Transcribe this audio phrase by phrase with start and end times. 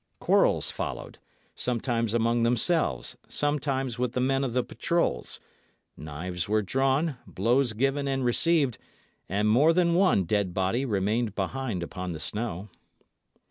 [0.19, 1.19] Quarrels followed,
[1.53, 5.39] sometimes among themselves, sometimes with the men of the patrols;
[5.95, 8.79] knives were drawn, blows given and received,
[9.29, 12.69] and more than one dead body remained behind upon the snow.